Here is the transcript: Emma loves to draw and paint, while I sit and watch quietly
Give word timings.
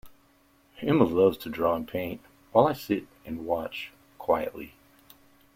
Emma 0.81 1.03
loves 1.03 1.37
to 1.37 1.47
draw 1.47 1.75
and 1.75 1.87
paint, 1.87 2.21
while 2.53 2.65
I 2.65 2.73
sit 2.73 3.05
and 3.23 3.45
watch 3.45 3.91
quietly 4.17 4.73